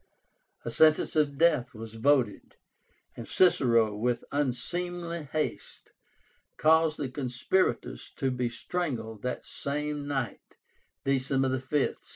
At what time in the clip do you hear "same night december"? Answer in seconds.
9.45-11.49